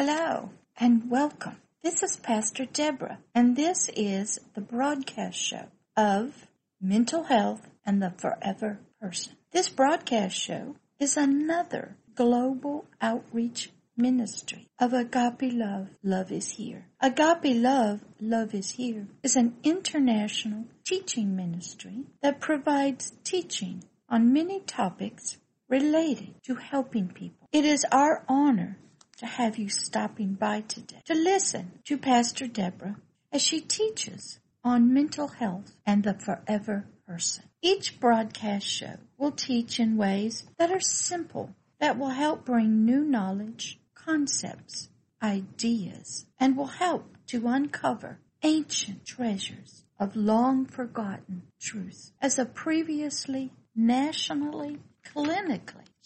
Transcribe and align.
Hello 0.00 0.50
and 0.76 1.10
welcome. 1.10 1.56
This 1.82 2.04
is 2.04 2.18
Pastor 2.18 2.66
Deborah, 2.66 3.18
and 3.34 3.56
this 3.56 3.90
is 3.96 4.38
the 4.54 4.60
broadcast 4.60 5.36
show 5.36 5.66
of 5.96 6.46
Mental 6.80 7.24
Health 7.24 7.66
and 7.84 8.00
the 8.00 8.12
Forever 8.16 8.78
Person. 9.00 9.32
This 9.50 9.68
broadcast 9.68 10.36
show 10.36 10.76
is 11.00 11.16
another 11.16 11.96
global 12.14 12.84
outreach 13.00 13.72
ministry 13.96 14.68
of 14.78 14.92
Agape 14.92 15.52
Love, 15.52 15.88
Love 16.04 16.30
is 16.30 16.50
Here. 16.50 16.86
Agape 17.00 17.56
Love, 17.56 17.98
Love 18.20 18.54
is 18.54 18.70
Here 18.70 19.08
is 19.24 19.34
an 19.34 19.56
international 19.64 20.66
teaching 20.86 21.34
ministry 21.34 22.04
that 22.22 22.38
provides 22.38 23.14
teaching 23.24 23.82
on 24.08 24.32
many 24.32 24.60
topics 24.60 25.38
related 25.68 26.34
to 26.44 26.54
helping 26.54 27.08
people. 27.08 27.48
It 27.50 27.64
is 27.64 27.84
our 27.90 28.22
honor 28.28 28.78
to 29.18 29.26
have 29.26 29.58
you 29.58 29.68
stopping 29.68 30.34
by 30.34 30.60
today 30.62 31.02
to 31.04 31.14
listen 31.14 31.80
to 31.84 31.98
Pastor 31.98 32.46
Deborah 32.46 32.96
as 33.32 33.42
she 33.42 33.60
teaches 33.60 34.38
on 34.64 34.92
mental 34.92 35.28
health 35.28 35.74
and 35.84 36.04
the 36.04 36.14
forever 36.14 36.86
person. 37.06 37.44
Each 37.60 37.98
broadcast 37.98 38.66
show 38.66 38.98
will 39.16 39.32
teach 39.32 39.80
in 39.80 39.96
ways 39.96 40.44
that 40.58 40.70
are 40.70 40.80
simple, 40.80 41.54
that 41.80 41.98
will 41.98 42.10
help 42.10 42.44
bring 42.44 42.84
new 42.84 43.02
knowledge, 43.04 43.80
concepts, 43.94 44.88
ideas, 45.22 46.26
and 46.38 46.56
will 46.56 46.66
help 46.66 47.16
to 47.26 47.48
uncover 47.48 48.20
ancient 48.42 49.04
treasures 49.04 49.84
of 49.98 50.14
long 50.14 50.64
forgotten 50.64 51.42
truth. 51.60 52.12
As 52.22 52.38
a 52.38 52.44
previously 52.44 53.52
nationally, 53.74 54.78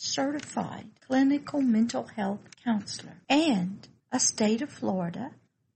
certified 0.02 0.86
clinical 1.06 1.60
mental 1.60 2.02
health 2.02 2.40
counselor 2.64 3.22
and 3.28 3.86
a 4.10 4.18
state 4.18 4.60
of 4.60 4.68
Florida 4.68 5.30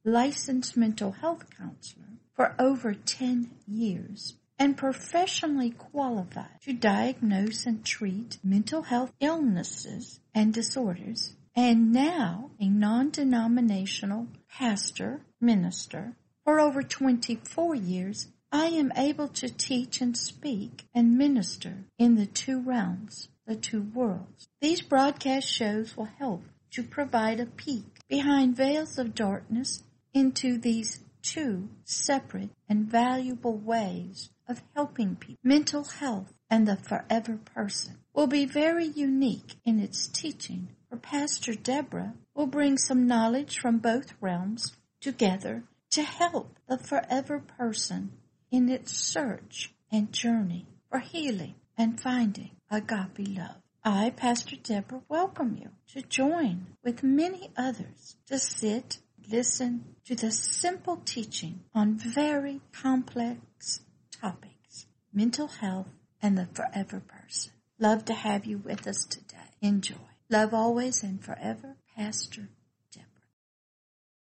licensed 0.04 0.76
mental 0.76 1.12
health 1.12 1.44
counselor 1.56 2.08
for 2.34 2.54
over 2.58 2.92
10 2.92 3.50
years 3.68 4.34
and 4.58 4.76
professionally 4.76 5.70
qualified 5.70 6.60
to 6.60 6.72
diagnose 6.72 7.66
and 7.66 7.84
treat 7.84 8.38
mental 8.42 8.82
health 8.82 9.12
illnesses 9.20 10.18
and 10.34 10.52
disorders 10.52 11.34
and 11.54 11.92
now 11.92 12.50
a 12.58 12.68
non-denominational 12.68 14.26
pastor 14.48 15.20
minister 15.40 16.16
for 16.44 16.58
over 16.58 16.82
24 16.82 17.76
years 17.76 18.26
I 18.50 18.66
am 18.66 18.92
able 18.96 19.28
to 19.28 19.48
teach 19.48 20.00
and 20.00 20.16
speak 20.16 20.88
and 20.92 21.16
minister 21.16 21.84
in 21.96 22.16
the 22.16 22.26
two 22.26 22.60
realms 22.60 23.28
the 23.46 23.56
two 23.56 23.82
worlds. 23.82 24.48
These 24.60 24.82
broadcast 24.82 25.48
shows 25.48 25.96
will 25.96 26.08
help 26.18 26.44
to 26.72 26.82
provide 26.82 27.40
a 27.40 27.46
peek 27.46 27.84
behind 28.08 28.56
veils 28.56 28.98
of 28.98 29.14
darkness 29.14 29.82
into 30.12 30.58
these 30.58 31.00
two 31.22 31.68
separate 31.84 32.50
and 32.68 32.90
valuable 32.90 33.56
ways 33.56 34.30
of 34.48 34.62
helping 34.74 35.16
people. 35.16 35.38
Mental 35.42 35.84
health 35.84 36.32
and 36.50 36.66
the 36.66 36.76
forever 36.76 37.36
person 37.36 37.98
will 38.14 38.26
be 38.26 38.44
very 38.44 38.86
unique 38.86 39.54
in 39.64 39.80
its 39.80 40.06
teaching, 40.06 40.68
for 40.88 40.96
Pastor 40.96 41.54
Deborah 41.54 42.14
will 42.34 42.46
bring 42.46 42.78
some 42.78 43.06
knowledge 43.06 43.58
from 43.58 43.78
both 43.78 44.14
realms 44.20 44.76
together 45.00 45.64
to 45.90 46.02
help 46.02 46.58
the 46.68 46.78
forever 46.78 47.40
person 47.40 48.12
in 48.50 48.68
its 48.68 48.96
search 48.96 49.72
and 49.90 50.12
journey 50.12 50.66
for 50.90 51.00
healing 51.00 51.54
and 51.76 52.00
finding 52.00 52.50
agape 52.70 53.36
love. 53.36 53.56
I, 53.84 54.10
Pastor 54.10 54.56
Deborah, 54.56 55.02
welcome 55.08 55.56
you 55.60 55.70
to 55.92 56.02
join 56.02 56.66
with 56.82 57.02
many 57.02 57.50
others 57.56 58.16
to 58.26 58.38
sit, 58.38 58.98
listen 59.30 59.96
to 60.06 60.16
the 60.16 60.32
simple 60.32 60.96
teaching 61.04 61.60
on 61.74 61.96
very 61.96 62.60
complex 62.72 63.80
topics, 64.20 64.86
mental 65.12 65.46
health 65.48 65.92
and 66.20 66.36
the 66.36 66.46
forever 66.46 67.00
person. 67.00 67.52
Love 67.78 68.04
to 68.06 68.14
have 68.14 68.44
you 68.46 68.58
with 68.58 68.86
us 68.86 69.04
today. 69.04 69.36
Enjoy. 69.60 69.94
Love 70.28 70.52
always 70.52 71.02
and 71.02 71.22
forever, 71.22 71.76
Pastor 71.94 72.48